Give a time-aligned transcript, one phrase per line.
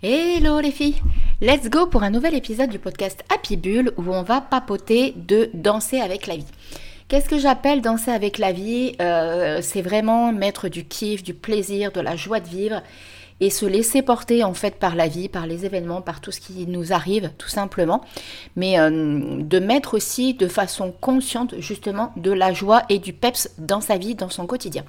[0.00, 1.02] Hello les filles.
[1.40, 5.50] Let's go pour un nouvel épisode du podcast Happy Bull où on va papoter de
[5.54, 6.46] danser avec la vie.
[7.08, 8.94] Qu'est-ce que j'appelle danser avec la vie?
[9.00, 12.80] Euh, C'est vraiment mettre du kiff, du plaisir, de la joie de vivre
[13.40, 16.40] et se laisser porter en fait par la vie, par les événements, par tout ce
[16.40, 18.02] qui nous arrive tout simplement,
[18.56, 18.90] mais euh,
[19.40, 23.96] de mettre aussi de façon consciente justement de la joie et du peps dans sa
[23.96, 24.84] vie, dans son quotidien.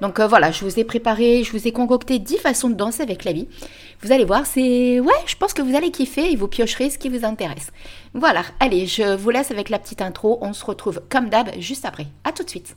[0.00, 3.02] Donc euh, voilà, je vous ai préparé, je vous ai concocté 10 façons de danser
[3.02, 3.48] avec la vie.
[4.02, 6.98] Vous allez voir, c'est ouais, je pense que vous allez kiffer et vous piocherez ce
[6.98, 7.72] qui vous intéresse.
[8.12, 11.84] Voilà, allez, je vous laisse avec la petite intro, on se retrouve comme d'hab juste
[11.84, 12.06] après.
[12.24, 12.76] À tout de suite.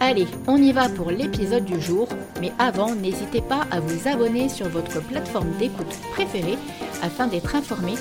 [0.00, 2.08] Allez, on y va pour l'épisode du jour,
[2.40, 6.58] mais avant, n'hésitez pas à vous abonner sur votre plateforme d'écoute préférée
[7.02, 7.94] afin d'être informé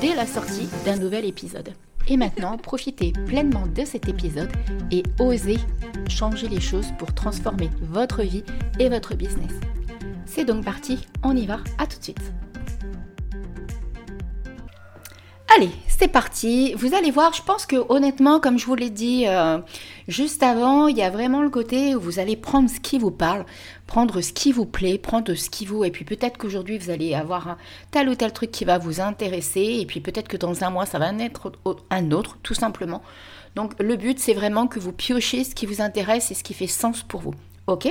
[0.00, 1.70] dès la sortie d'un nouvel épisode.
[2.06, 4.50] Et maintenant, profitez pleinement de cet épisode
[4.90, 5.58] et osez
[6.08, 8.44] changer les choses pour transformer votre vie
[8.78, 9.52] et votre business.
[10.26, 12.32] C'est donc parti, on y va, à tout de suite.
[15.56, 16.74] Allez, c'est parti.
[16.74, 19.58] Vous allez voir, je pense que honnêtement, comme je vous l'ai dit euh,
[20.06, 23.10] juste avant, il y a vraiment le côté où vous allez prendre ce qui vous
[23.10, 23.46] parle,
[23.86, 25.84] prendre ce qui vous plaît, prendre ce qui vous...
[25.84, 27.56] Et puis peut-être qu'aujourd'hui, vous allez avoir un
[27.90, 29.78] tel ou tel truc qui va vous intéresser.
[29.80, 31.50] Et puis peut-être que dans un mois, ça va en être
[31.90, 33.02] un autre, tout simplement.
[33.54, 36.52] Donc le but, c'est vraiment que vous piochez ce qui vous intéresse et ce qui
[36.52, 37.34] fait sens pour vous.
[37.66, 37.88] Ok?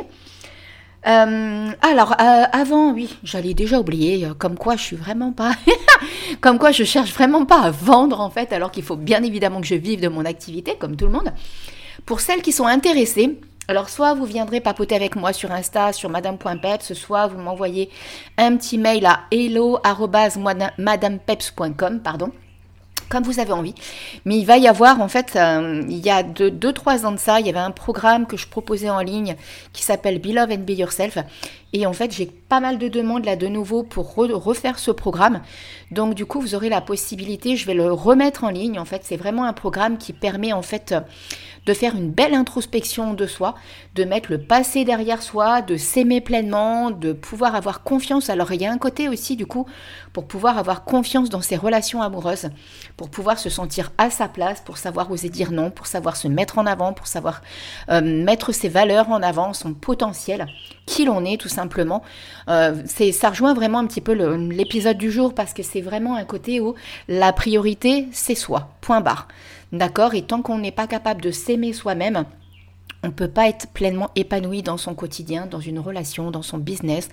[1.05, 5.51] Euh, alors, euh, avant, oui, j'allais déjà oublier, euh, comme quoi je suis vraiment pas,
[6.41, 9.61] comme quoi je cherche vraiment pas à vendre en fait, alors qu'il faut bien évidemment
[9.61, 11.31] que je vive de mon activité, comme tout le monde.
[12.05, 16.09] Pour celles qui sont intéressées, alors soit vous viendrez papoter avec moi sur Insta, sur
[16.09, 17.91] madame.peps, soit vous m'envoyez
[18.37, 22.31] un petit mail à hello@madamepeps.com, pardon
[23.09, 23.75] comme vous avez envie.
[24.25, 27.39] Mais il va y avoir, en fait, euh, il y a 2-3 ans de ça,
[27.39, 29.35] il y avait un programme que je proposais en ligne
[29.73, 31.17] qui s'appelle Be Love and Be Yourself.
[31.73, 35.41] Et en fait, j'ai pas mal de demandes là de nouveau pour refaire ce programme.
[35.91, 38.79] Donc du coup, vous aurez la possibilité, je vais le remettre en ligne.
[38.79, 40.95] En fait, c'est vraiment un programme qui permet en fait
[41.67, 43.53] de faire une belle introspection de soi,
[43.93, 48.29] de mettre le passé derrière soi, de s'aimer pleinement, de pouvoir avoir confiance.
[48.29, 49.67] Alors il y a un côté aussi du coup
[50.13, 52.49] pour pouvoir avoir confiance dans ses relations amoureuses,
[52.95, 56.29] pour pouvoir se sentir à sa place, pour savoir oser dire non, pour savoir se
[56.29, 57.41] mettre en avant, pour savoir
[57.89, 60.47] euh, mettre ses valeurs en avant, son potentiel,
[60.85, 62.01] qui l'on est tout simplement.
[62.47, 66.15] Euh, c'est ça rejoint vraiment un petit peu l'épisode du jour parce que c'est vraiment
[66.15, 66.75] un côté où
[67.09, 68.69] la priorité c'est soi.
[68.79, 69.27] Point barre.
[69.71, 72.25] D'accord Et tant qu'on n'est pas capable de s'aimer soi-même,
[73.03, 76.57] on ne peut pas être pleinement épanoui dans son quotidien, dans une relation, dans son
[76.57, 77.09] business.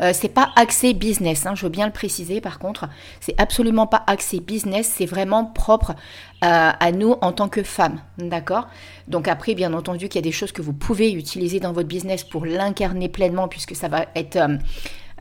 [0.00, 2.88] Euh, c'est pas axé business, hein, je veux bien le préciser par contre.
[3.20, 8.00] C'est absolument pas axé business, c'est vraiment propre euh, à nous en tant que femmes.
[8.18, 8.66] D'accord?
[9.08, 11.88] Donc après, bien entendu, qu'il y a des choses que vous pouvez utiliser dans votre
[11.88, 14.36] business pour l'incarner pleinement, puisque ça va être.
[14.36, 14.56] Euh,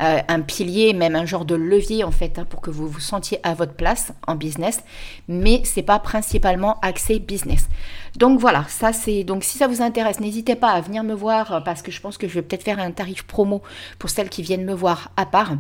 [0.02, 3.00] euh, un pilier, même un genre de levier en fait, hein, pour que vous vous
[3.00, 4.84] sentiez à votre place en business,
[5.28, 7.70] mais c'est pas principalement axé business.
[8.18, 11.52] Donc voilà, ça c'est donc si ça vous intéresse, n'hésitez pas à venir me voir
[11.54, 13.62] euh, parce que je pense que je vais peut-être faire un tarif promo
[13.98, 15.54] pour celles qui viennent me voir à part.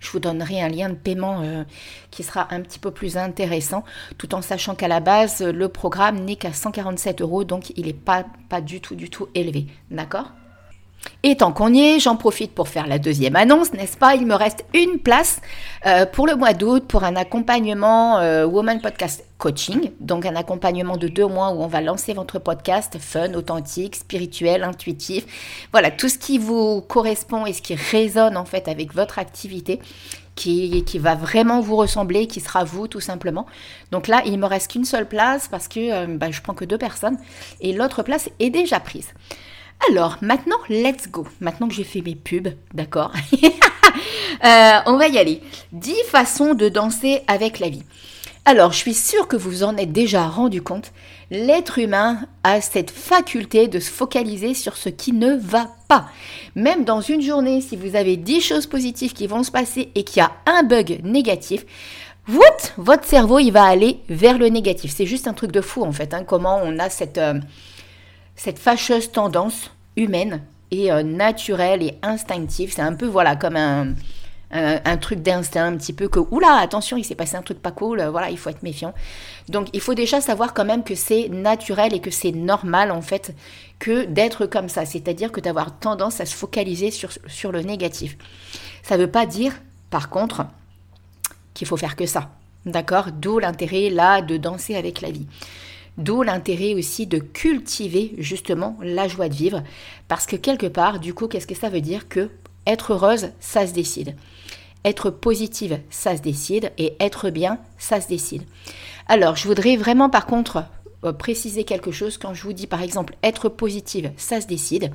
[0.00, 1.64] Je vous donnerai un lien de paiement euh,
[2.10, 3.84] qui sera un petit peu plus intéressant,
[4.18, 7.94] tout en sachant qu'à la base, le programme n'est qu'à 147 euros, donc il n'est
[7.94, 9.66] pas, pas du tout, du tout élevé.
[9.90, 10.30] D'accord?
[11.22, 14.14] Et tant qu'on y est, j'en profite pour faire la deuxième annonce, n'est-ce pas?
[14.14, 15.40] Il me reste une place
[15.86, 20.98] euh, pour le mois d'août pour un accompagnement euh, Woman Podcast Coaching, donc un accompagnement
[20.98, 25.68] de deux mois où on va lancer votre podcast fun, authentique, spirituel, intuitif.
[25.72, 29.80] Voilà, tout ce qui vous correspond et ce qui résonne en fait avec votre activité.
[30.36, 33.46] Qui, qui, va vraiment vous ressembler, qui sera vous tout simplement.
[33.92, 36.64] Donc là, il me reste qu'une seule place parce que euh, bah, je prends que
[36.64, 37.18] deux personnes
[37.60, 39.14] et l'autre place est déjà prise.
[39.90, 41.26] Alors, maintenant, let's go.
[41.40, 43.12] Maintenant que j'ai fait mes pubs, d'accord
[44.44, 45.40] euh, On va y aller.
[45.72, 47.84] 10 façons de danser avec la vie.
[48.46, 50.92] Alors, je suis sûre que vous en êtes déjà rendu compte.
[51.30, 56.06] L'être humain a cette faculté de se focaliser sur ce qui ne va pas.
[56.54, 60.04] Même dans une journée, si vous avez 10 choses positives qui vont se passer et
[60.04, 61.64] qu'il y a un bug négatif,
[62.26, 64.92] votre cerveau, il va aller vers le négatif.
[64.94, 67.18] C'est juste un truc de fou, en fait, hein, comment on a cette...
[67.18, 67.34] Euh,
[68.36, 72.72] cette fâcheuse tendance humaine et euh, naturelle et instinctive.
[72.74, 73.94] C'est un peu voilà comme un,
[74.54, 77.72] un, truc d'instinct un petit peu que, oula, attention, il s'est passé un truc pas
[77.72, 78.94] cool, voilà, il faut être méfiant.
[79.48, 83.02] Donc il faut déjà savoir quand même que c'est naturel et que c'est normal en
[83.02, 83.34] fait
[83.78, 88.16] que d'être comme ça, c'est-à-dire que d'avoir tendance à se focaliser sur, sur le négatif.
[88.82, 89.54] Ça ne veut pas dire,
[89.90, 90.46] par contre,
[91.52, 92.30] qu'il faut faire que ça.
[92.64, 93.10] D'accord?
[93.12, 95.26] D'où l'intérêt là de danser avec la vie.
[95.96, 99.62] D'où l'intérêt aussi de cultiver justement la joie de vivre.
[100.08, 102.30] Parce que quelque part, du coup, qu'est-ce que ça veut dire Que
[102.66, 104.16] être heureuse, ça se décide.
[104.84, 106.72] Être positive, ça se décide.
[106.78, 108.42] Et être bien, ça se décide.
[109.06, 110.64] Alors, je voudrais vraiment par contre
[111.04, 112.18] euh, préciser quelque chose.
[112.18, 114.90] Quand je vous dis par exemple être positive, ça se décide.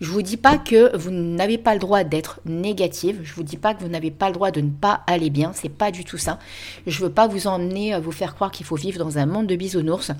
[0.00, 3.20] Je vous dis pas que vous n'avez pas le droit d'être négative.
[3.22, 5.52] Je vous dis pas que vous n'avez pas le droit de ne pas aller bien.
[5.54, 6.38] C'est pas du tout ça.
[6.86, 9.56] Je veux pas vous emmener, vous faire croire qu'il faut vivre dans un monde de
[9.56, 10.12] bisounours.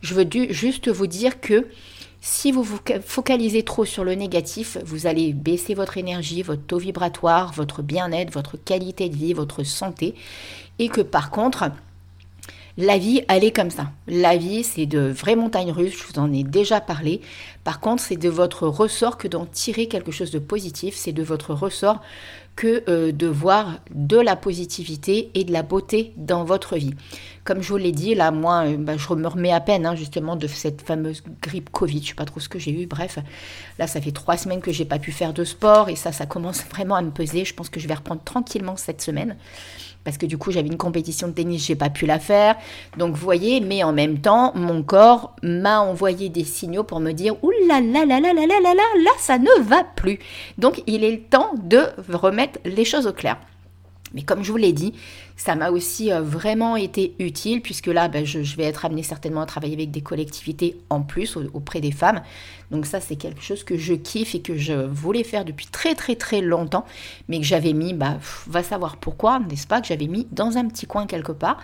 [0.00, 1.66] Je veux juste vous dire que
[2.20, 6.78] si vous vous focalisez trop sur le négatif, vous allez baisser votre énergie, votre taux
[6.78, 10.14] vibratoire, votre bien-être, votre qualité de vie, votre santé.
[10.78, 11.70] Et que par contre,
[12.78, 13.90] la vie, elle est comme ça.
[14.06, 17.22] La vie, c'est de vraies montagnes russes, je vous en ai déjà parlé.
[17.64, 21.22] Par contre, c'est de votre ressort que d'en tirer quelque chose de positif, c'est de
[21.22, 22.02] votre ressort
[22.56, 26.94] que euh, de voir de la positivité et de la beauté dans votre vie.
[27.44, 29.94] Comme je vous l'ai dit, là, moi, euh, bah, je me remets à peine hein,
[29.94, 32.02] justement de cette fameuse grippe Covid.
[32.02, 32.86] Je sais pas trop ce que j'ai eu.
[32.86, 33.18] Bref,
[33.78, 36.24] là, ça fait trois semaines que j'ai pas pu faire de sport et ça, ça
[36.24, 37.44] commence vraiment à me peser.
[37.44, 39.36] Je pense que je vais reprendre tranquillement cette semaine
[40.06, 42.54] parce que du coup j'avais une compétition de tennis, j'ai pas pu la faire.
[42.96, 47.10] Donc vous voyez, mais en même temps, mon corps m'a envoyé des signaux pour me
[47.10, 50.20] dire ouh là là là là là là là là là, ça ne va plus.
[50.58, 53.38] Donc il est le temps de remettre les choses au clair.
[54.14, 54.94] Mais comme je vous l'ai dit,
[55.36, 59.42] ça m'a aussi euh, vraiment été utile puisque là, ben, je, vais être amenée certainement
[59.42, 62.22] à travailler avec des collectivités en plus auprès des femmes.
[62.70, 65.94] Donc ça, c'est quelque chose que je kiffe et que je voulais faire depuis très
[65.94, 66.86] très très longtemps,
[67.28, 70.66] mais que j'avais mis, bah, va savoir pourquoi, n'est-ce pas, que j'avais mis dans un
[70.66, 71.58] petit coin quelque part.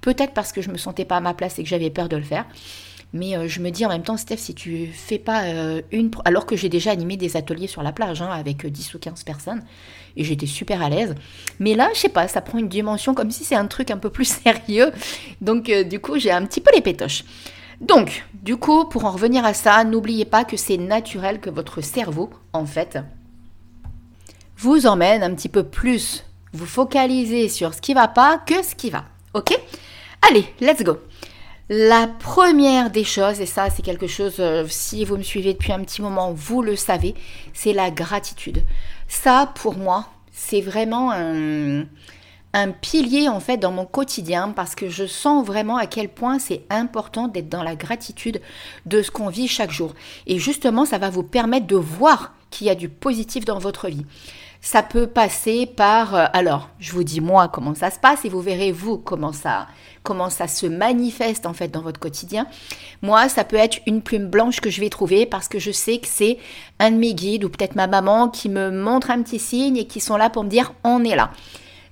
[0.00, 2.16] Peut-être parce que je me sentais pas à ma place et que j'avais peur de
[2.16, 2.44] le faire.
[3.12, 6.10] Mais euh, je me dis en même temps, Steph, si tu fais pas euh, une...
[6.24, 9.22] Alors que j'ai déjà animé des ateliers sur la plage hein, avec 10 ou 15
[9.22, 9.62] personnes,
[10.16, 11.14] et j'étais super à l'aise.
[11.58, 13.98] Mais là, je sais pas, ça prend une dimension comme si c'est un truc un
[13.98, 14.92] peu plus sérieux.
[15.40, 17.24] Donc euh, du coup, j'ai un petit peu les pétoches.
[17.80, 21.82] Donc, du coup, pour en revenir à ça, n'oubliez pas que c'est naturel que votre
[21.82, 22.98] cerveau, en fait,
[24.56, 26.24] vous emmène un petit peu plus,
[26.54, 29.04] vous focalisez sur ce qui va pas que ce qui va.
[29.34, 29.58] Ok?
[30.22, 30.96] Allez, let's go.
[31.68, 35.72] La première des choses, et ça c'est quelque chose, euh, si vous me suivez depuis
[35.72, 37.16] un petit moment, vous le savez,
[37.54, 38.62] c'est la gratitude.
[39.08, 41.86] Ça, pour moi, c'est vraiment un,
[42.52, 46.38] un pilier en fait dans mon quotidien parce que je sens vraiment à quel point
[46.38, 48.40] c'est important d'être dans la gratitude
[48.86, 49.92] de ce qu'on vit chaque jour.
[50.28, 53.88] Et justement, ça va vous permettre de voir qu'il y a du positif dans votre
[53.88, 54.06] vie.
[54.66, 58.28] Ça peut passer par, euh, alors, je vous dis moi comment ça se passe et
[58.28, 59.68] vous verrez vous comment ça,
[60.02, 62.48] comment ça se manifeste en fait dans votre quotidien.
[63.00, 65.98] Moi, ça peut être une plume blanche que je vais trouver parce que je sais
[65.98, 66.38] que c'est
[66.80, 69.86] un de mes guides ou peut-être ma maman qui me montre un petit signe et
[69.86, 71.30] qui sont là pour me dire on est là.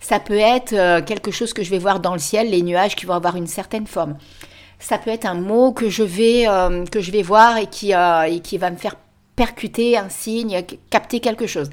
[0.01, 2.97] Ça peut être euh, quelque chose que je vais voir dans le ciel, les nuages
[2.97, 4.17] qui vont avoir une certaine forme.
[4.81, 7.93] Ça peut être un mot que je vais, euh, que je vais voir et qui,
[7.93, 8.97] et qui va me faire
[9.37, 11.71] percuter un signe, capter quelque chose.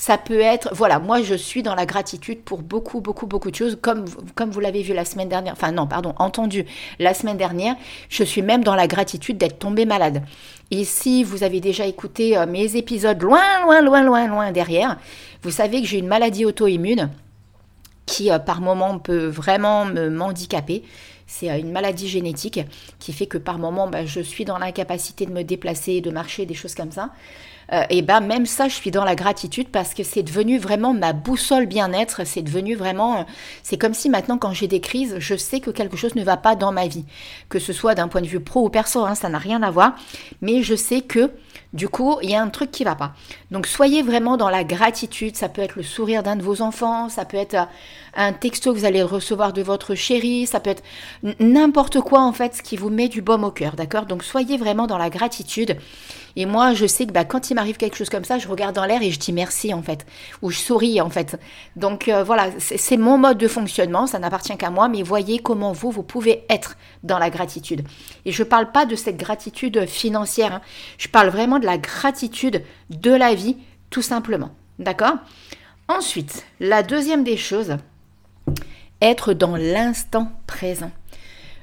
[0.00, 3.54] Ça peut être, voilà, moi je suis dans la gratitude pour beaucoup, beaucoup, beaucoup de
[3.54, 6.64] choses, comme, comme vous l'avez vu la semaine dernière, enfin non, pardon, entendu
[6.98, 7.76] la semaine dernière,
[8.08, 10.22] je suis même dans la gratitude d'être tombée malade.
[10.70, 14.96] Et si vous avez déjà écouté euh, mes épisodes loin, loin, loin, loin, loin derrière,
[15.42, 17.10] vous savez que j'ai une maladie auto-immune
[18.06, 20.82] qui euh, par moment peut vraiment m'handicaper.
[21.26, 22.60] C'est euh, une maladie génétique
[23.00, 26.46] qui fait que par moment, bah, je suis dans l'incapacité de me déplacer, de marcher,
[26.46, 27.10] des choses comme ça.
[27.72, 30.92] Euh, et ben même ça, je suis dans la gratitude parce que c'est devenu vraiment
[30.92, 32.26] ma boussole bien-être.
[32.26, 33.26] C'est devenu vraiment,
[33.62, 36.36] c'est comme si maintenant quand j'ai des crises, je sais que quelque chose ne va
[36.36, 37.04] pas dans ma vie,
[37.48, 39.70] que ce soit d'un point de vue pro ou perso, hein, ça n'a rien à
[39.70, 39.94] voir,
[40.40, 41.30] mais je sais que
[41.72, 43.12] du coup, il y a un truc qui va pas.
[43.52, 45.36] Donc soyez vraiment dans la gratitude.
[45.36, 47.68] Ça peut être le sourire d'un de vos enfants, ça peut être
[48.14, 50.82] un texto que vous allez recevoir de votre chéri, ça peut être
[51.38, 54.06] n'importe quoi en fait, ce qui vous met du baume au cœur, d'accord?
[54.06, 55.76] Donc soyez vraiment dans la gratitude.
[56.40, 58.74] Et moi, je sais que bah, quand il m'arrive quelque chose comme ça, je regarde
[58.74, 60.06] dans l'air et je dis merci en fait,
[60.40, 61.38] ou je souris en fait.
[61.76, 65.72] Donc euh, voilà, c'est mon mode de fonctionnement, ça n'appartient qu'à moi, mais voyez comment
[65.72, 67.86] vous, vous pouvez être dans la gratitude.
[68.24, 70.60] Et je ne parle pas de cette gratitude financière, hein.
[70.96, 73.58] je parle vraiment de la gratitude de la vie,
[73.90, 74.48] tout simplement.
[74.78, 75.16] D'accord?
[75.88, 77.76] Ensuite, la deuxième des choses,
[79.02, 80.90] être dans l'instant présent.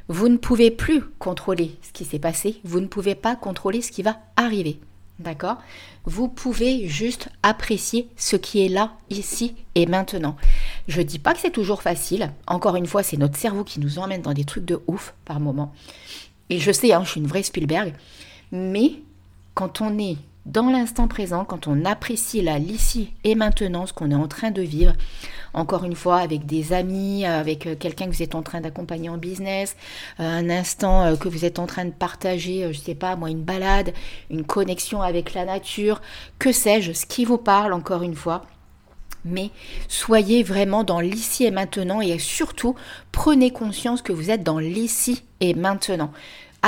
[0.09, 3.91] Vous ne pouvez plus contrôler ce qui s'est passé, vous ne pouvez pas contrôler ce
[3.91, 4.79] qui va arriver.
[5.19, 5.57] D'accord?
[6.05, 10.37] Vous pouvez juste apprécier ce qui est là, ici et maintenant.
[10.87, 12.31] Je dis pas que c'est toujours facile.
[12.45, 15.39] Encore une fois, c'est notre cerveau qui nous emmène dans des trucs de ouf par
[15.39, 15.73] moment.
[16.49, 17.93] Et je sais, hein, je suis une vraie Spielberg.
[18.51, 18.93] Mais
[19.55, 20.17] quand on est
[20.47, 24.49] dans l'instant présent, quand on apprécie là, l'ici et maintenant, ce qu'on est en train
[24.49, 24.93] de vivre,
[25.53, 29.09] encore une fois, avec des amis, avec euh, quelqu'un que vous êtes en train d'accompagner
[29.09, 29.75] en business,
[30.21, 33.29] euh, un instant euh, que vous êtes en train de partager, je sais pas, moi,
[33.29, 33.93] une balade,
[34.29, 36.01] une connexion avec la nature,
[36.39, 38.45] que sais-je, ce qui vous parle, encore une fois.
[39.25, 39.51] Mais
[39.89, 42.75] soyez vraiment dans l'ici et maintenant et surtout
[43.11, 46.11] prenez conscience que vous êtes dans l'ici et maintenant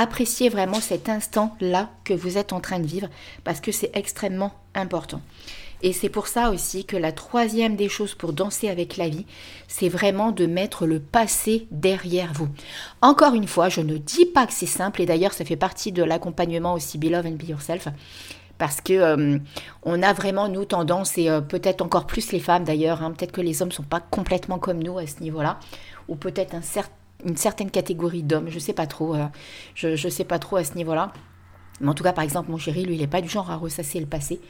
[0.00, 3.08] appréciez vraiment cet instant-là que vous êtes en train de vivre
[3.44, 5.20] parce que c'est extrêmement important.
[5.82, 9.26] Et c'est pour ça aussi que la troisième des choses pour danser avec la vie,
[9.68, 12.48] c'est vraiment de mettre le passé derrière vous.
[13.02, 15.92] Encore une fois, je ne dis pas que c'est simple, et d'ailleurs ça fait partie
[15.92, 17.88] de l'accompagnement aussi Be Love and Be Yourself,
[18.58, 19.38] parce que euh,
[19.82, 23.32] on a vraiment nous tendance, et euh, peut-être encore plus les femmes d'ailleurs, hein, peut-être
[23.32, 25.58] que les hommes sont pas complètement comme nous à ce niveau-là,
[26.08, 29.26] ou peut-être un certain une certaine catégorie d'hommes, je sais pas trop, euh,
[29.74, 31.12] je, ne sais pas trop à ce niveau-là.
[31.80, 33.56] Mais en tout cas, par exemple, mon chéri, lui, il n'est pas du genre à
[33.56, 34.40] ressasser le passé.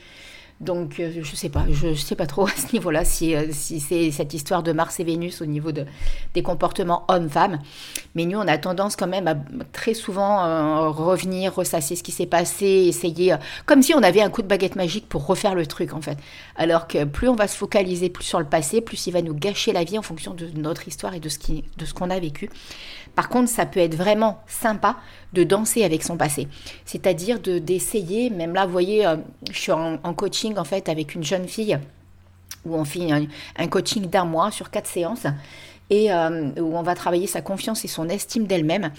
[0.61, 3.81] Donc, euh, je sais pas, je, sais pas trop à ce niveau-là si, euh, si
[3.81, 5.87] c'est cette histoire de Mars et Vénus au niveau de,
[6.35, 7.61] des comportements hommes-femmes.
[8.15, 9.37] Mais nous, on a tendance quand même à
[9.73, 14.29] très souvent euh, revenir, ressasser ce qui s'est passé, essayer, comme si on avait un
[14.29, 16.19] coup de baguette magique pour refaire le truc, en fait.
[16.57, 19.35] Alors que plus on va se focaliser plus sur le passé, plus il va nous
[19.35, 22.51] gâcher la vie en fonction de notre histoire et de ce qu'on a vécu.
[23.15, 24.97] Par contre, ça peut être vraiment sympa
[25.33, 26.49] de danser avec son passé.
[26.85, 29.07] C'est-à-dire de, d'essayer, même là, vous voyez,
[29.51, 31.79] je suis en, coaching en fait avec une jeune fille
[32.65, 35.27] où on fait un, coaching d'un mois sur quatre séances
[35.89, 38.93] et euh, où on va travailler sa confiance et son estime d'elle-même.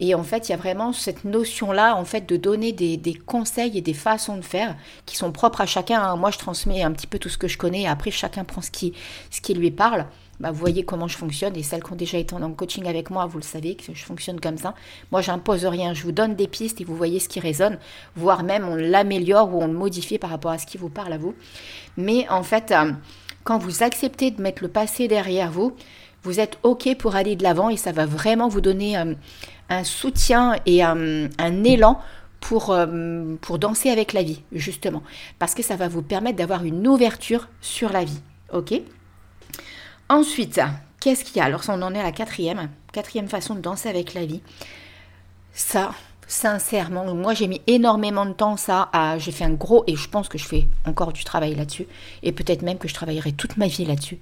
[0.00, 3.76] Et en fait, il y a vraiment cette notion-là, en fait, de donner des, conseils
[3.76, 4.74] et des façons de faire
[5.04, 6.16] qui sont propres à chacun.
[6.16, 8.62] Moi, je transmets un petit peu tout ce que je connais, et après, chacun prend
[8.62, 8.94] ce qui,
[9.30, 10.06] ce qui lui parle.
[10.40, 11.56] Bah, vous voyez comment je fonctionne.
[11.56, 14.04] Et celles qui ont déjà été en coaching avec moi, vous le savez que je
[14.04, 14.74] fonctionne comme ça.
[15.10, 15.94] Moi, j'impose rien.
[15.94, 17.78] Je vous donne des pistes et vous voyez ce qui résonne,
[18.16, 21.12] voire même on l'améliore ou on le modifie par rapport à ce qui vous parle
[21.12, 21.34] à vous.
[21.96, 22.92] Mais en fait, euh,
[23.44, 25.74] quand vous acceptez de mettre le passé derrière vous,
[26.22, 29.14] vous êtes OK pour aller de l'avant et ça va vraiment vous donner euh,
[29.68, 31.28] un soutien et un,
[31.64, 32.00] élan
[32.40, 35.02] pour, euh, pour danser avec la vie, justement.
[35.38, 38.20] Parce que ça va vous permettre d'avoir une ouverture sur la vie.
[38.52, 38.80] OK?
[40.08, 40.60] Ensuite,
[41.00, 43.88] qu'est-ce qu'il y a Alors, on en est à la quatrième, quatrième façon de danser
[43.88, 44.40] avec la vie.
[45.52, 45.92] Ça,
[46.28, 50.28] sincèrement, moi j'ai mis énormément de temps ça j'ai fait un gros, et je pense
[50.28, 51.86] que je fais encore du travail là-dessus,
[52.22, 54.18] et peut-être même que je travaillerai toute ma vie là-dessus,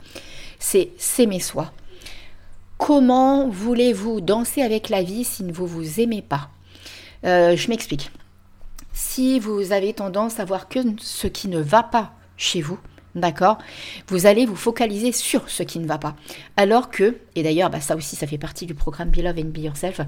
[0.58, 1.72] c'est s'aimer soi.
[2.78, 6.50] Comment voulez-vous danser avec la vie si vous vous aimez pas
[7.24, 8.10] euh, Je m'explique.
[8.92, 12.78] Si vous avez tendance à voir que ce qui ne va pas chez vous,
[13.16, 13.56] D'accord?
[14.08, 16.14] Vous allez vous focaliser sur ce qui ne va pas.
[16.56, 19.48] Alors que, et d'ailleurs, bah, ça aussi, ça fait partie du programme Be Love and
[19.48, 20.02] Be Yourself,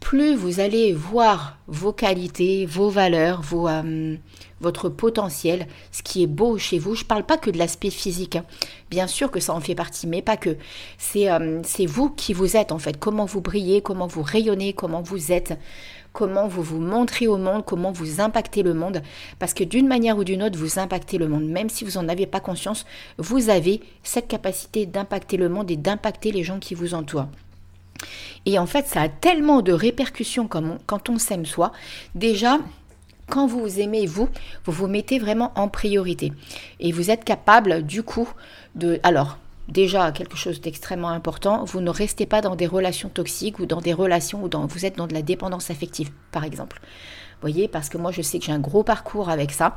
[0.00, 4.16] plus vous allez voir vos qualités, vos valeurs, vos, euh,
[4.60, 6.94] votre potentiel, ce qui est beau chez vous.
[6.94, 8.36] Je ne parle pas que de l'aspect physique.
[8.36, 8.44] Hein.
[8.90, 10.56] Bien sûr que ça en fait partie, mais pas que.
[11.16, 12.98] Euh, c'est vous qui vous êtes en fait.
[12.98, 15.56] Comment vous brillez, comment vous rayonnez, comment vous êtes
[16.12, 19.02] comment vous vous montrez au monde, comment vous impactez le monde,
[19.38, 21.44] parce que d'une manière ou d'une autre, vous impactez le monde.
[21.44, 22.86] Même si vous n'en avez pas conscience,
[23.18, 27.28] vous avez cette capacité d'impacter le monde et d'impacter les gens qui vous entourent.
[28.46, 31.72] Et en fait, ça a tellement de répercussions quand on s'aime soi.
[32.14, 32.58] Déjà,
[33.28, 34.28] quand vous vous aimez vous,
[34.64, 36.32] vous vous mettez vraiment en priorité.
[36.80, 38.28] Et vous êtes capable, du coup,
[38.74, 38.98] de...
[39.02, 39.38] Alors,
[39.68, 43.80] déjà quelque chose d'extrêmement important, vous ne restez pas dans des relations toxiques ou dans
[43.80, 46.80] des relations où vous êtes dans de la dépendance affective, par exemple.
[46.82, 49.76] Vous voyez, parce que moi je sais que j'ai un gros parcours avec ça,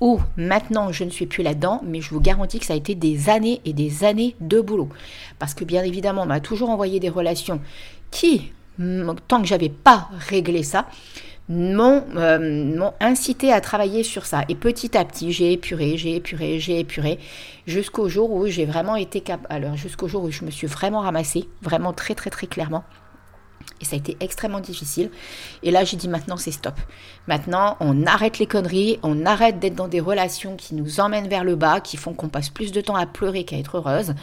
[0.00, 2.94] où maintenant je ne suis plus là-dedans, mais je vous garantis que ça a été
[2.94, 4.88] des années et des années de boulot.
[5.38, 7.60] Parce que bien évidemment, on m'a toujours envoyé des relations
[8.10, 8.52] qui,
[9.28, 10.86] tant que j'avais pas réglé ça,
[11.50, 14.44] euh, m'ont incité à travailler sur ça.
[14.48, 17.18] Et petit à petit, j'ai épuré, j'ai épuré, j'ai épuré,
[17.66, 21.00] jusqu'au jour où j'ai vraiment été capable, alors jusqu'au jour où je me suis vraiment
[21.00, 22.84] ramassée, vraiment très très très clairement.
[23.80, 25.10] Et ça a été extrêmement difficile.
[25.62, 26.74] Et là, j'ai dit maintenant, c'est stop.
[27.26, 31.44] Maintenant, on arrête les conneries, on arrête d'être dans des relations qui nous emmènent vers
[31.44, 34.14] le bas, qui font qu'on passe plus de temps à pleurer qu'à être heureuse.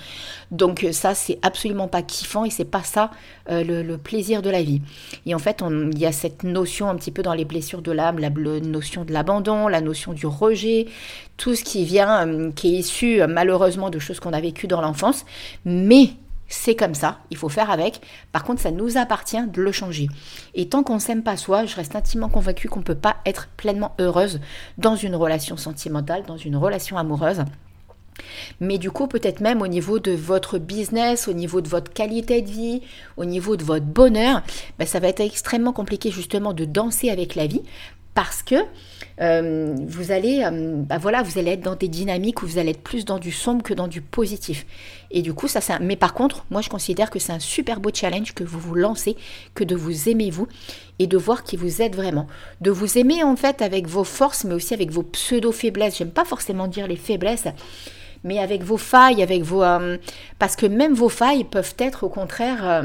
[0.50, 3.12] Donc ça, c'est absolument pas kiffant et c'est pas ça
[3.50, 4.82] euh, le, plaisir de la vie.
[5.26, 7.92] Et en fait, il y a cette notion un petit peu dans les blessures de
[7.92, 10.88] l'âme, la, notion de l'abandon, la notion du rejet,
[11.38, 14.68] tout ce qui vient, euh, qui est issu euh, malheureusement de choses qu'on a vécues
[14.68, 15.26] dans l'enfance.
[15.66, 16.10] Mais
[16.54, 18.00] c'est comme ça, il faut faire avec.
[18.32, 20.08] Par contre, ça nous appartient de le changer.
[20.54, 23.48] Et tant qu'on s'aime pas soi, je reste intimement convaincue qu'on ne peut pas être
[23.58, 24.40] pleinement heureuse
[24.78, 27.44] dans une relation sentimentale, dans une relation amoureuse.
[28.60, 32.44] Mais du coup, peut-être même au niveau de votre business, au niveau de votre qualité
[32.44, 32.82] de vie,
[33.18, 34.44] au niveau de votre bonheur,
[34.78, 37.64] ben, ça va être extrêmement compliqué justement de danser avec la vie
[38.14, 38.56] parce que
[39.22, 42.72] euh, vous allez, euh, bah voilà, vous allez être dans des dynamiques où vous allez
[42.72, 44.66] être plus dans du sombre que dans du positif.
[45.12, 45.62] Et du coup, ça.
[45.80, 48.76] Mais par contre, moi, je considère que c'est un super beau challenge que vous vous
[48.76, 49.16] lancez,
[49.54, 50.48] que de vous aimer vous
[51.00, 52.28] et de voir qui vous êtes vraiment,
[52.62, 55.98] de vous aimer en fait avec vos forces, mais aussi avec vos pseudo faiblesses.
[55.98, 57.48] J'aime pas forcément dire les faiblesses
[58.26, 59.64] mais avec vos failles, avec vos...
[59.64, 59.98] Euh,
[60.40, 62.82] parce que même vos failles peuvent être au contraire...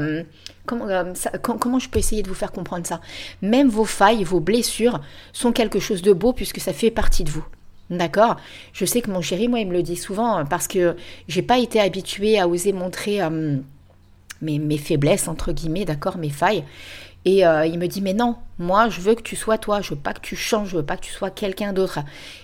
[0.71, 3.01] Euh, comment, euh, je peux essayer de vous faire comprendre ça?
[3.41, 4.99] Même vos failles, vos blessures
[5.33, 7.45] sont quelque chose de beau puisque ça fait partie de vous.
[7.89, 8.37] D'accord?
[8.71, 10.95] Je sais que mon chéri, moi, il me le dit souvent parce que
[11.27, 13.19] j'ai pas été habituée à oser montrer
[14.41, 16.63] mes, mes, faiblesses, entre guillemets, d'accord, mes failles.
[17.25, 19.89] Et euh, il me dit, mais non, moi, je veux que tu sois toi, je
[19.89, 21.99] veux pas que tu changes, je veux pas que tu sois quelqu'un d'autre.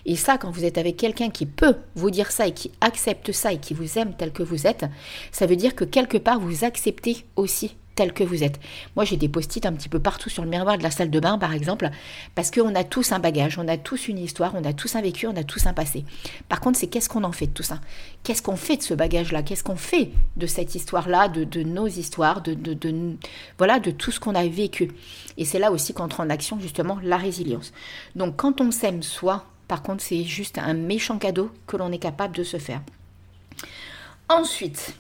[0.06, 3.32] Et ça, quand vous êtes avec quelqu'un qui peut vous dire ça et qui accepte
[3.32, 4.86] ça et qui vous aime tel que vous êtes,
[5.32, 8.60] ça veut dire que quelque part, vous acceptez aussi tel que vous êtes.
[8.96, 11.20] Moi, j'ai des post-it un petit peu partout sur le miroir de la salle de
[11.20, 11.90] bain, par exemple,
[12.36, 15.02] parce qu'on a tous un bagage, on a tous une histoire, on a tous un
[15.02, 16.06] vécu, on a tous un passé.
[16.50, 17.80] Par contre, c'est qu'est-ce qu'on en fait de tout ça?
[18.24, 19.44] Qu'est-ce qu'on fait de ce bagage-là?
[19.44, 22.56] Qu'est-ce qu'on fait de cette histoire-là, de, nos histoires, de,
[23.58, 24.92] voilà, de tout ce qu'on a vécu?
[25.38, 27.72] Et c'est là aussi qu'entre en action, justement, la résilience.
[28.16, 32.00] Donc, quand on s'aime soi, par contre, c'est juste un méchant cadeau que l'on est
[32.00, 32.82] capable de se faire.
[34.30, 34.96] Ensuite,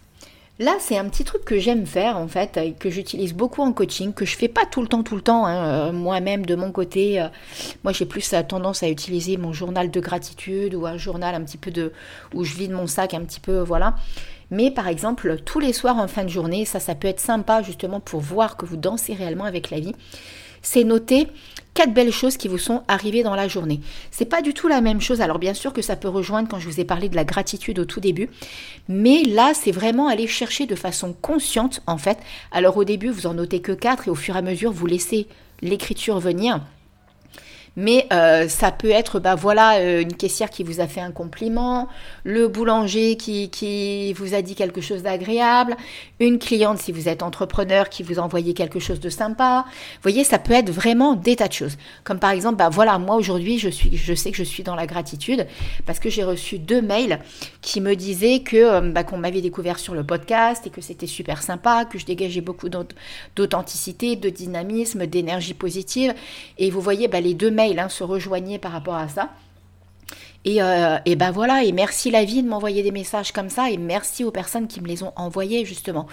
[0.58, 3.74] Là, c'est un petit truc que j'aime faire en fait, et que j'utilise beaucoup en
[3.74, 6.56] coaching, que je fais pas tout le temps, tout le temps, hein, euh, moi-même de
[6.56, 7.22] mon côté.
[7.22, 7.28] Euh,
[7.84, 11.58] moi, j'ai plus tendance à utiliser mon journal de gratitude ou un journal un petit
[11.58, 11.92] peu de
[12.34, 13.96] où je vide mon sac un petit peu, voilà.
[14.50, 17.62] Mais par exemple, tous les soirs en fin de journée, ça, ça peut être sympa
[17.62, 19.96] justement pour voir que vous dansez réellement avec la vie.
[20.66, 21.28] C'est noter
[21.76, 23.82] quatre belles choses qui vous sont arrivées dans la journée.
[24.10, 25.22] C'est pas du tout la même chose.
[25.22, 27.78] Alors bien sûr que ça peut rejoindre quand je vous ai parlé de la gratitude
[27.78, 28.30] au tout début,
[28.90, 32.18] mais là c'est vraiment aller chercher de façon consciente en fait.
[32.52, 34.88] Alors au début vous en notez que quatre et au fur et à mesure vous
[34.88, 35.28] laissez
[35.62, 36.62] l'écriture venir
[37.76, 41.12] mais euh, ça peut être, bah voilà, euh, une caissière qui vous a fait un
[41.12, 41.88] compliment,
[42.24, 45.76] le boulanger qui, qui vous a dit quelque chose d'agréable,
[46.20, 49.66] une cliente si vous êtes entrepreneur qui vous a envoyé quelque chose de sympa.
[49.68, 51.78] Vous voyez, ça peut être vraiment des tas de choses.
[52.04, 54.76] Comme par exemple, bah voilà, moi aujourd'hui, je suis, je sais que je suis dans
[54.76, 55.46] la gratitude
[55.86, 57.20] parce que j'ai reçu deux mails
[57.62, 61.08] qui me disaient que euh, bah, qu'on m'avait découvert sur le podcast et que c'était
[61.08, 66.14] super sympa, que je dégageais beaucoup d'authenticité, de dynamisme, d'énergie positive.
[66.58, 69.30] Et vous voyez, bah, les deux mails Hein, se rejoignaient par rapport à ça.
[70.48, 73.72] Et, euh, et, ben voilà, et merci la vie de m'envoyer des messages comme ça,
[73.72, 76.06] et merci aux personnes qui me les ont envoyés justement.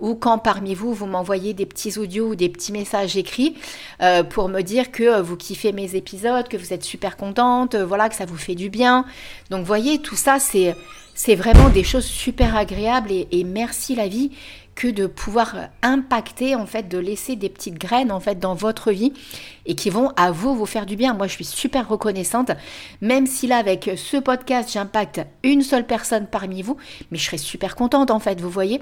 [0.00, 3.56] Ou quand parmi vous, vous m'envoyez des petits audios ou des petits messages écrits
[4.02, 7.86] euh, pour me dire que vous kiffez mes épisodes, que vous êtes super contente, euh,
[7.86, 9.06] voilà, que ça vous fait du bien.
[9.48, 10.76] Donc voyez, tout ça, c'est,
[11.14, 14.32] c'est vraiment des choses super agréables, et merci la vie
[14.78, 18.92] que de pouvoir impacter, en fait, de laisser des petites graines, en fait, dans votre
[18.92, 19.12] vie
[19.66, 21.14] et qui vont à vous vous faire du bien.
[21.14, 22.52] Moi, je suis super reconnaissante,
[23.00, 26.76] même si là, avec ce podcast, j'impacte une seule personne parmi vous,
[27.10, 28.80] mais je serais super contente, en fait, vous voyez.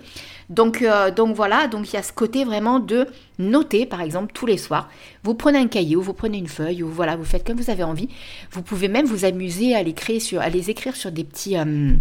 [0.51, 3.07] Donc, euh, voilà, donc il y a ce côté vraiment de
[3.39, 4.91] noter, par exemple, tous les soirs.
[5.25, 7.71] Vous prenez un cahier ou vous prenez une feuille ou voilà, vous faites comme vous
[7.71, 8.11] avez envie.
[8.53, 11.57] Vous pouvez même vous amuser à les, créer à les écrire sur des petits...
[11.57, 11.95] Euh,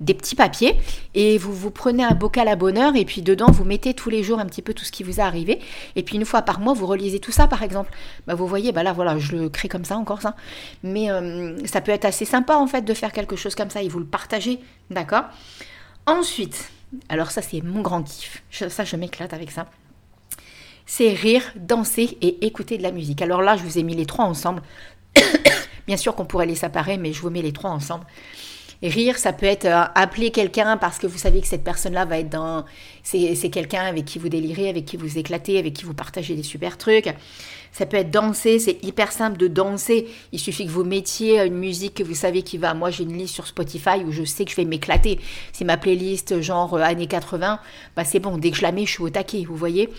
[0.00, 0.76] des petits papiers
[1.14, 4.22] et vous vous prenez un bocal à bonheur et puis dedans vous mettez tous les
[4.22, 5.60] jours un petit peu tout ce qui vous est arrivé
[5.96, 7.90] et puis une fois par mois vous relisez tout ça par exemple.
[8.26, 10.36] Bah vous voyez, bah là voilà, je le crée comme ça encore ça.
[10.82, 13.82] Mais euh, ça peut être assez sympa en fait de faire quelque chose comme ça
[13.82, 15.24] et vous le partagez, d'accord?
[16.06, 16.70] Ensuite,
[17.08, 19.66] alors ça c'est mon grand kiff, ça je m'éclate avec ça.
[20.86, 23.22] C'est rire, danser et écouter de la musique.
[23.22, 24.60] Alors là, je vous ai mis les trois ensemble.
[25.86, 28.04] Bien sûr qu'on pourrait les séparer, mais je vous mets les trois ensemble
[28.88, 32.18] rire, ça peut être euh, appeler quelqu'un parce que vous savez que cette personne-là va
[32.18, 32.64] être dans...
[33.02, 36.42] C'est quelqu'un avec qui vous délirez, avec qui vous éclatez, avec qui vous partagez des
[36.42, 37.14] super trucs.
[37.72, 40.06] Ça peut être danser, c'est hyper simple de danser.
[40.32, 42.72] Il suffit que vous mettiez une musique que vous savez qui va.
[42.72, 45.18] Moi, j'ai une liste sur Spotify où je sais que je vais m'éclater.
[45.52, 47.58] C'est ma playlist genre euh, années 80.
[47.96, 49.90] Bah, c'est bon, dès que je la mets, je suis au taquet, vous voyez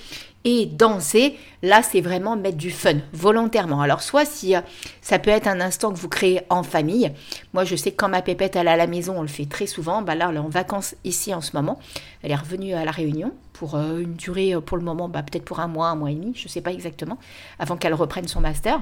[0.46, 3.82] et danser, là c'est vraiment mettre du fun volontairement.
[3.82, 4.62] Alors soit si euh,
[5.02, 7.12] ça peut être un instant que vous créez en famille.
[7.54, 9.46] Moi je sais que quand ma pépette elle est à la maison, on le fait
[9.48, 10.02] très souvent.
[10.02, 11.80] Bah là elle est en vacances ici en ce moment.
[12.24, 15.24] Elle est revenue à la Réunion pour euh, une durée euh, pour le moment, bah,
[15.24, 17.18] peut-être pour un mois, un mois et demi, je ne sais pas exactement,
[17.58, 18.82] avant qu'elle reprenne son master.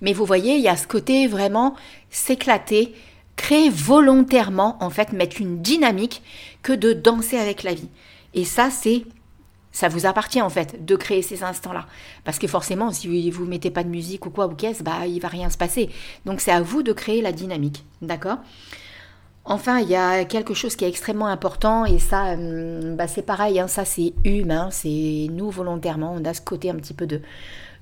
[0.00, 1.74] Mais vous voyez, il y a ce côté vraiment
[2.10, 2.94] s'éclater,
[3.34, 6.22] créer volontairement, en fait, mettre une dynamique
[6.62, 7.88] que de danser avec la vie.
[8.34, 9.04] Et ça, c'est
[9.76, 11.84] ça vous appartient en fait de créer ces instants-là.
[12.24, 15.06] Parce que forcément, si vous ne mettez pas de musique ou quoi ou qu'est-ce, bah,
[15.06, 15.90] il va rien se passer.
[16.24, 17.84] Donc c'est à vous de créer la dynamique.
[18.00, 18.38] D'accord?
[19.44, 23.20] Enfin, il y a quelque chose qui est extrêmement important et ça, hum, bah, c'est
[23.20, 27.06] pareil, hein, ça c'est humain, c'est nous volontairement, on a ce côté un petit peu
[27.06, 27.20] de,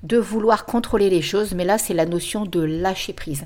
[0.02, 3.44] de vouloir contrôler les choses, mais là c'est la notion de lâcher prise.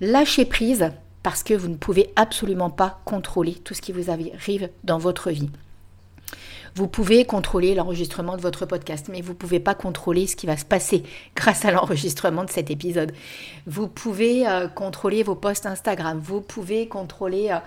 [0.00, 0.90] Lâcher prise
[1.22, 5.30] parce que vous ne pouvez absolument pas contrôler tout ce qui vous arrive dans votre
[5.30, 5.48] vie.
[6.74, 10.46] Vous pouvez contrôler l'enregistrement de votre podcast, mais vous ne pouvez pas contrôler ce qui
[10.46, 11.02] va se passer
[11.36, 13.12] grâce à l'enregistrement de cet épisode.
[13.66, 17.50] Vous pouvez euh, contrôler vos posts Instagram, vous pouvez contrôler...
[17.50, 17.58] Euh,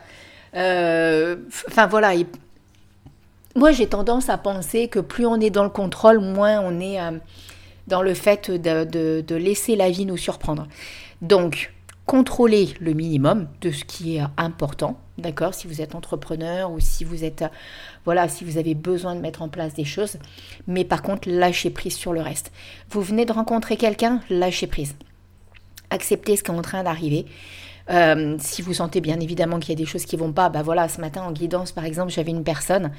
[0.56, 1.36] euh,
[1.68, 2.14] enfin voilà,
[3.56, 6.98] moi j'ai tendance à penser que plus on est dans le contrôle, moins on est
[7.88, 8.86] dans le fait de,
[9.22, 10.68] de laisser la vie nous surprendre.
[11.22, 11.75] Donc,
[12.06, 17.04] contrôler le minimum de ce qui est important, d'accord Si vous êtes entrepreneur ou si
[17.04, 17.44] vous êtes,
[18.06, 20.18] voilà, si vous avez besoin de mettre en place des choses,
[20.68, 22.52] mais par contre, lâchez prise sur le reste.
[22.90, 24.96] Vous venez de rencontrer quelqu'un, lâchez prise.
[25.90, 27.26] Acceptez ce qui est en train d'arriver.
[27.90, 30.64] Euh, si vous sentez bien évidemment qu'il y a des choses qui vont pas, bah
[30.64, 32.92] voilà, ce matin en guidance par exemple, j'avais une personne,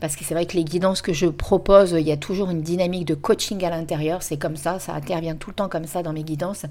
[0.00, 2.62] parce que c'est vrai que les guidances que je propose, il y a toujours une
[2.62, 6.02] dynamique de coaching à l'intérieur, c'est comme ça, ça intervient tout le temps comme ça
[6.02, 6.64] dans mes guidances.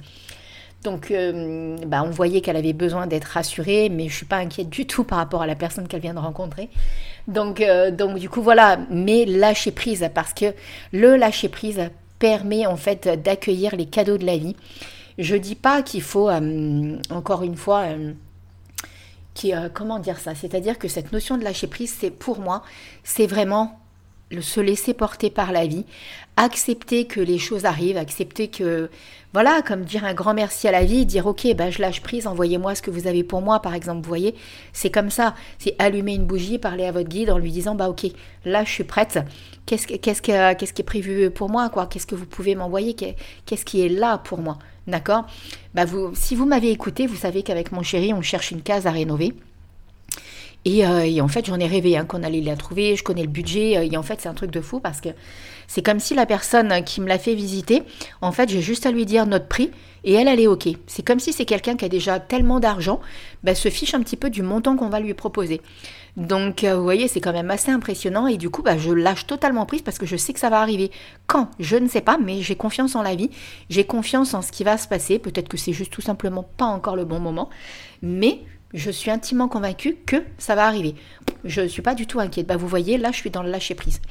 [0.83, 4.69] Donc, euh, bah, on voyait qu'elle avait besoin d'être rassurée, mais je suis pas inquiète
[4.69, 6.69] du tout par rapport à la personne qu'elle vient de rencontrer.
[7.27, 10.53] Donc, euh, donc du coup, voilà, mais lâcher prise, parce que
[10.93, 14.55] le lâcher prise permet en fait d'accueillir les cadeaux de la vie.
[15.17, 17.87] Je dis pas qu'il faut, euh, encore une fois,
[19.33, 20.33] qui, comment dire ça?
[20.33, 22.63] C'est-à-dire que cette notion de lâcher prise, c'est pour moi,
[23.03, 23.78] c'est vraiment
[24.41, 25.85] se laisser porter par la vie,
[26.37, 28.89] accepter que les choses arrivent, accepter que,
[29.33, 32.27] voilà, comme dire un grand merci à la vie, dire ok, ben je lâche prise,
[32.27, 34.35] envoyez-moi ce que vous avez pour moi, par exemple, vous voyez,
[34.71, 37.89] c'est comme ça, c'est allumer une bougie, parler à votre guide en lui disant bah
[37.89, 38.05] ok,
[38.45, 39.19] là je suis prête,
[39.65, 42.95] qu'est-ce, qu'est-ce, qu'est-ce qui est prévu pour moi, quoi, qu'est-ce que vous pouvez m'envoyer,
[43.45, 45.25] qu'est-ce qui est là pour moi, d'accord?
[45.73, 48.87] Bah vous, Si vous m'avez écouté, vous savez qu'avec mon chéri, on cherche une case
[48.87, 49.33] à rénover.
[50.67, 52.95] Euh, et, en fait, j'en ai rêvé hein, qu'on allait la trouver.
[52.95, 53.77] Je connais le budget.
[53.77, 55.09] Euh, et en fait, c'est un truc de fou parce que
[55.67, 57.83] c'est comme si la personne qui me l'a fait visiter,
[58.21, 59.71] en fait, j'ai juste à lui dire notre prix
[60.03, 60.67] et elle, elle est OK.
[60.87, 62.99] C'est comme si c'est quelqu'un qui a déjà tellement d'argent,
[63.43, 65.61] bah, se fiche un petit peu du montant qu'on va lui proposer.
[66.17, 68.27] Donc, euh, vous voyez, c'est quand même assez impressionnant.
[68.27, 70.59] Et du coup, bah, je lâche totalement prise parce que je sais que ça va
[70.59, 70.91] arriver.
[71.27, 71.49] Quand?
[71.59, 73.29] Je ne sais pas, mais j'ai confiance en la vie.
[73.69, 75.19] J'ai confiance en ce qui va se passer.
[75.19, 77.49] Peut-être que c'est juste tout simplement pas encore le bon moment.
[78.01, 78.39] Mais
[78.73, 80.95] je suis intimement convaincue que ça va arriver.
[81.43, 82.47] Je ne suis pas du tout inquiète.
[82.47, 84.01] Bah, vous voyez, là, je suis dans le lâcher-prise.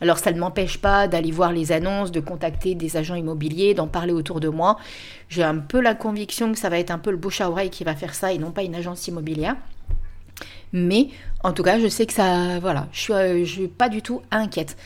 [0.00, 3.86] Alors ça ne m'empêche pas d'aller voir les annonces, de contacter des agents immobiliers, d'en
[3.86, 4.76] parler autour de moi.
[5.28, 7.70] J'ai un peu la conviction que ça va être un peu le bouche à oreille
[7.70, 9.56] qui va faire ça et non pas une agence immobilière.
[10.72, 11.08] Mais
[11.44, 14.22] en tout cas, je sais que ça, voilà, je suis, euh, suis pas du tout
[14.32, 14.76] inquiète.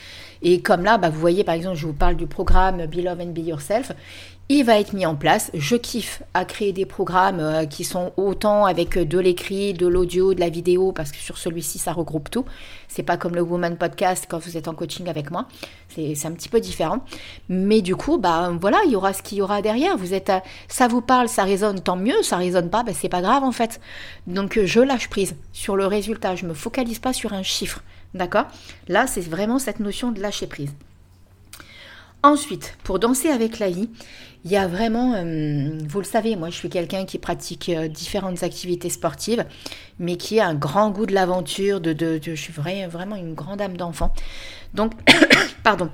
[0.43, 3.21] Et comme là, bah, vous voyez par exemple, je vous parle du programme Be Love
[3.21, 3.93] and Be Yourself
[4.51, 5.51] il va être mis en place.
[5.53, 9.87] Je kiffe à créer des programmes euh, qui sont autant avec euh, de l'écrit, de
[9.87, 12.47] l'audio, de la vidéo, parce que sur celui-ci, ça regroupe tout.
[12.89, 15.47] C'est pas comme le Woman Podcast quand vous êtes en coaching avec moi.
[15.95, 17.05] C'est un petit peu différent.
[17.51, 19.99] Mais du coup, bah voilà, il y aura ce qu'il y aura derrière.
[19.99, 20.33] Vous êtes,
[20.69, 22.23] ça vous parle, ça résonne, tant mieux.
[22.23, 23.81] Ça résonne pas, bah, c'est pas grave en fait.
[24.27, 26.37] Donc euh, je lâche prise sur le résultat.
[26.37, 27.83] Je me focalise pas sur un chiffre.
[28.15, 28.47] D'accord?
[28.89, 30.73] Là, c'est vraiment cette notion de lâcher prise.
[32.25, 33.89] Ensuite, pour danser avec la vie,
[34.45, 37.87] il y a vraiment, euh, vous le savez, moi je suis quelqu'un qui pratique euh,
[37.87, 39.45] différentes activités sportives,
[40.01, 43.77] mais qui a un grand goût de l'aventure, de, je suis vraiment une grande âme
[43.77, 44.13] d'enfant.
[44.75, 44.93] Donc,
[45.63, 45.91] pardon,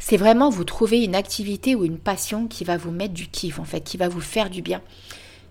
[0.00, 3.60] c'est vraiment vous trouver une activité ou une passion qui va vous mettre du kiff,
[3.60, 4.80] en fait, qui va vous faire du bien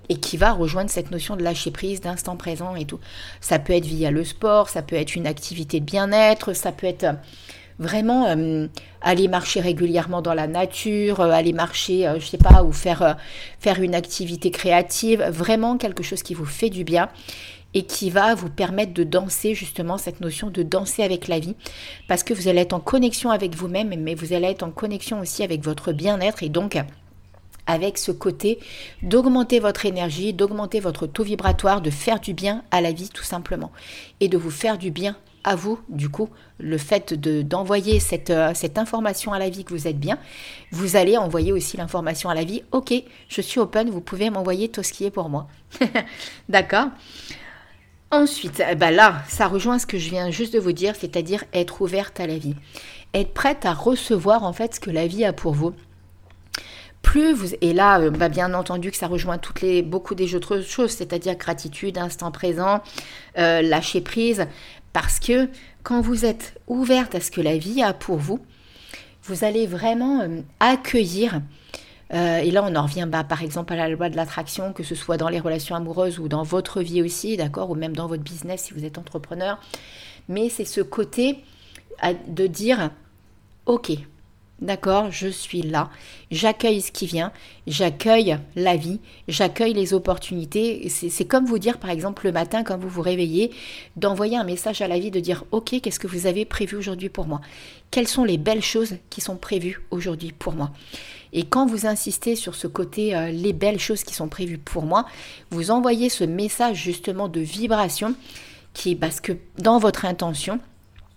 [0.10, 3.00] et qui va rejoindre cette notion de lâcher prise, d'instant présent et tout.
[3.42, 6.88] Ça peut être via le sport, ça peut être une activité de bien-être, ça peut
[6.88, 7.06] être
[7.80, 8.68] vraiment euh,
[9.02, 13.18] aller marcher régulièrement dans la nature, euh, aller marcher, euh, je sais pas, ou faire,
[13.60, 17.10] faire une activité créative, vraiment quelque chose qui vous fait du bien
[17.74, 21.56] et qui va vous permettre de danser justement cette notion de danser avec la vie
[22.08, 25.20] parce que vous allez être en connexion avec vous-même mais vous allez être en connexion
[25.20, 26.78] aussi avec votre bien-être et donc
[27.68, 28.60] avec ce côté
[29.04, 33.24] d'augmenter votre énergie, d'augmenter votre taux vibratoire, de faire du bien à la vie tout
[33.24, 33.72] simplement.
[34.20, 38.52] Et de vous faire du bien à vous, du coup, le fait d'envoyer cette, euh,
[38.54, 40.18] cette information à la vie que vous êtes bien,
[40.72, 42.94] vous allez envoyer aussi l'information à la vie, ok,
[43.30, 45.48] je suis open, vous pouvez m'envoyer tout ce qui est pour moi.
[46.50, 46.88] D'accord.
[48.12, 51.44] Ensuite, eh ben là, ça rejoint ce que je viens juste de vous dire, c'est-à-dire
[51.54, 52.56] être ouverte à la vie.
[53.14, 55.74] Être prête à recevoir en fait ce que la vie a pour vous
[57.08, 60.36] plus vous et là euh, bah, bien entendu que ça rejoint toutes les beaucoup des
[60.36, 62.82] autres choses c'est-à-dire gratitude instant présent
[63.38, 64.46] euh, lâcher prise
[64.92, 65.48] parce que
[65.84, 68.46] quand vous êtes ouverte à ce que la vie a pour vous
[69.24, 71.42] vous allez vraiment euh, accueillir
[72.10, 74.96] et là, on en revient bah, par exemple à la loi de l'attraction, que ce
[74.96, 78.24] soit dans les relations amoureuses ou dans votre vie aussi, d'accord, ou même dans votre
[78.24, 79.60] business si vous êtes entrepreneur.
[80.30, 81.44] Mais c'est ce côté
[82.30, 82.92] de dire,
[83.66, 83.92] ok,
[84.60, 85.92] D'accord, je suis là,
[86.32, 87.32] j'accueille ce qui vient,
[87.68, 90.90] j'accueille la vie, j'accueille les opportunités.
[90.90, 93.52] C'est comme vous dire, par exemple, le matin, quand vous vous réveillez,
[93.98, 97.10] d'envoyer un message à la vie, de dire, OK, qu'est-ce que vous avez prévu aujourd'hui
[97.10, 97.40] pour moi?
[97.92, 100.72] Quelles sont les belles choses qui sont prévues aujourd'hui pour moi?
[101.34, 104.86] Et quand vous insistez sur ce côté, euh, les belles choses qui sont prévues pour
[104.86, 105.06] moi,
[105.52, 108.16] vous envoyez ce message justement de vibration
[108.74, 110.60] qui, parce que dans votre intention,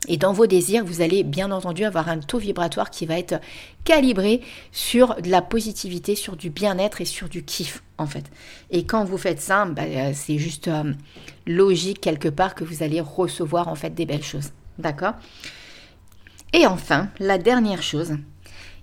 [0.08, 3.40] et dans vos désirs, vous allez bien entendu avoir un taux vibratoire qui va être
[3.84, 4.40] calibré
[4.72, 8.24] sur de la positivité, sur du bien-être et sur du kiff en fait.
[8.70, 10.94] Et quand vous faites ça, bah, euh, c'est juste euh,
[11.46, 14.50] logique quelque part que vous allez recevoir en fait des belles choses.
[14.78, 15.12] D'accord?
[16.54, 18.16] Et enfin, la dernière chose,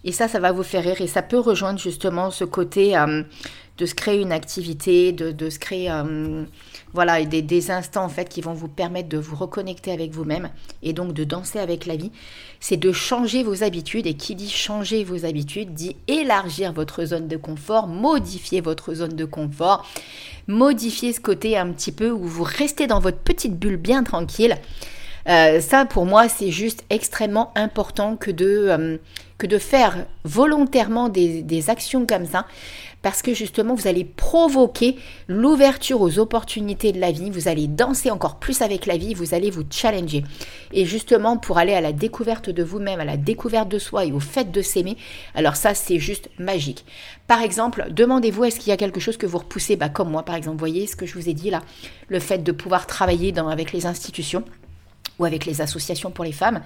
[0.04, 3.24] et ça, ça va vous faire rire et ça peut rejoindre justement ce côté euh,
[3.78, 5.92] de se créer une activité, de, se créer
[6.94, 10.50] voilà, des, instants en fait qui vont vous permettre de vous reconnecter avec vous-même
[10.82, 12.12] et donc de danser avec la vie,
[12.60, 14.08] c'est de changer vos habitudes.
[14.08, 19.16] Et qui dit changer vos habitudes dit élargir votre zone de confort, modifier votre zone
[19.16, 19.86] de confort,
[20.48, 24.58] modifier ce côté un petit peu où vous restez dans votre petite bulle bien tranquille.
[25.28, 28.98] Euh, ça, pour moi, c'est juste extrêmement important que de, euh,
[29.40, 32.46] de faire volontairement des actions comme ça
[33.02, 38.12] parce que justement vous allez provoquer l'ouverture aux opportunités de la vie, vous allez danser
[38.12, 40.24] encore plus avec la vie, vous allez vous challenger.
[40.74, 44.12] Et justement pour aller à la découverte de vous-même, à la découverte de soi et
[44.12, 44.98] au fait de s'aimer,
[45.36, 46.86] alors ça c'est juste magique.
[47.28, 50.24] Par exemple, demandez-vous est-ce qu'il y a quelque chose que vous repoussez, bah, comme moi
[50.24, 51.62] par exemple, voyez ce que je vous ai dit là,
[52.08, 54.44] le fait de pouvoir travailler avec les institutions
[55.20, 56.62] ou avec les associations pour les femmes,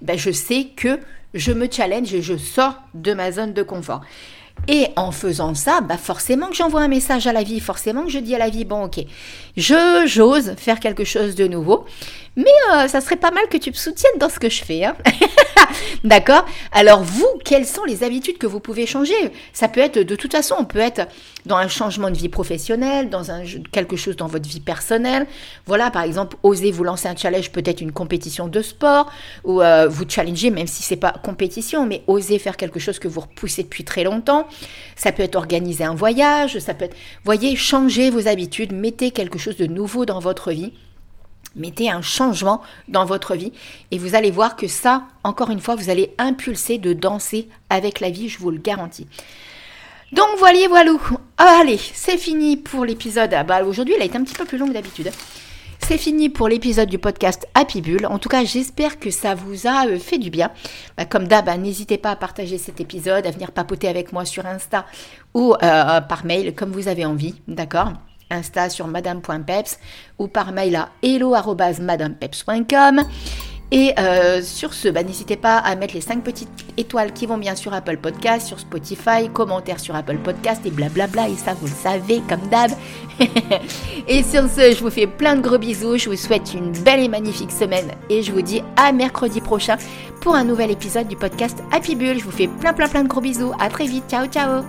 [0.00, 1.00] ben je sais que
[1.34, 4.02] je me challenge et je sors de ma zone de confort.
[4.68, 8.10] Et en faisant ça, bah forcément que j'envoie un message à la vie, forcément que
[8.10, 9.04] je dis à la vie, bon ok,
[9.56, 11.84] je j'ose faire quelque chose de nouveau,
[12.36, 12.44] mais
[12.74, 14.84] euh, ça serait pas mal que tu me soutiennes dans ce que je fais.
[14.84, 14.94] Hein
[16.04, 16.44] D'accord?
[16.70, 19.14] Alors vous, quelles sont les habitudes que vous pouvez changer?
[19.52, 21.08] Ça peut être, de toute façon, on peut être
[21.46, 25.26] dans un changement de vie professionnelle, dans un, quelque chose dans votre vie personnelle.
[25.66, 29.10] Voilà, par exemple, osez vous lancer un challenge, peut-être une compétition de sport,
[29.44, 33.08] ou euh, vous challenger, même si c'est pas compétition, mais osez faire quelque chose que
[33.08, 34.46] vous repoussez depuis très longtemps.
[34.94, 39.38] Ça peut être organiser un voyage, ça peut être, voyez, changer vos habitudes, mettez quelque
[39.38, 40.72] chose de nouveau dans votre vie.
[41.56, 43.52] Mettez un changement dans votre vie
[43.90, 48.00] et vous allez voir que ça, encore une fois, vous allez impulser de danser avec
[48.00, 49.06] la vie, je vous le garantis.
[50.12, 50.92] Donc voilà, voilà.
[51.36, 53.34] Allez, c'est fini pour l'épisode.
[53.34, 55.10] Ah bah, aujourd'hui, il a été un petit peu plus long que d'habitude.
[55.80, 58.06] C'est fini pour l'épisode du podcast Happy Bull.
[58.06, 60.50] En tout cas, j'espère que ça vous a euh, fait du bien.
[60.96, 64.24] Bah, comme d'hab, hein, n'hésitez pas à partager cet épisode, à venir papoter avec moi
[64.24, 64.84] sur Insta
[65.34, 67.34] ou euh, par mail, comme vous avez envie.
[67.46, 67.92] D'accord?
[68.30, 69.80] Insta sur madame.peps
[70.18, 73.02] ou par mail à hello.madamepeps.com.
[73.72, 77.36] Et euh, sur ce, bah, n'hésitez pas à mettre les 5 petites étoiles qui vont
[77.36, 81.28] bien sur Apple Podcast, sur Spotify, commentaires sur Apple Podcast et blablabla.
[81.28, 82.70] Et ça, vous le savez, comme d'hab.
[84.08, 85.98] et sur ce, je vous fais plein de gros bisous.
[85.98, 87.90] Je vous souhaite une belle et magnifique semaine.
[88.08, 89.78] Et je vous dis à mercredi prochain
[90.20, 92.18] pour un nouvel épisode du podcast Happy Bull.
[92.18, 93.52] Je vous fais plein, plein, plein de gros bisous.
[93.58, 94.04] À très vite.
[94.08, 94.62] Ciao, ciao.